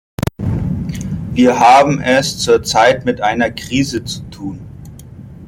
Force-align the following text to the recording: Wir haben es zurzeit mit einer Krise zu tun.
Wir 1.35 1.59
haben 1.59 2.01
es 2.01 2.39
zurzeit 2.39 3.05
mit 3.05 3.21
einer 3.21 3.51
Krise 3.51 4.03
zu 4.03 4.23
tun. 4.31 4.65